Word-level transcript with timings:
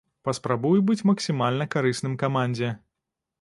Паспрабую 0.27 0.71
быць 0.87 1.03
максімальна 1.09 1.67
карысным 1.77 2.17
камандзе. 2.25 2.73